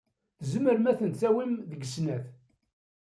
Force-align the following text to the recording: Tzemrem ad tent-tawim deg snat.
Tzemrem 0.39 0.85
ad 0.91 0.97
tent-tawim 0.99 1.53
deg 1.69 1.81
snat. 1.93 2.25